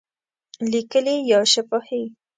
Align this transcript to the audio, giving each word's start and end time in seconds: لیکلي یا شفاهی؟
لیکلي 0.71 1.15
یا 1.31 1.39
شفاهی؟ 1.53 2.03